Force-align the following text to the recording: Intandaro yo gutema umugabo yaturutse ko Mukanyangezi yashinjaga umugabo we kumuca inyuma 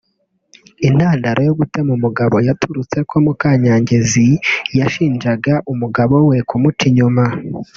Intandaro 0.87 1.39
yo 1.47 1.53
gutema 1.59 1.91
umugabo 1.97 2.35
yaturutse 2.47 2.97
ko 3.09 3.15
Mukanyangezi 3.25 4.27
yashinjaga 4.79 5.53
umugabo 5.71 6.15
we 6.29 6.37
kumuca 6.49 6.83
inyuma 6.89 7.23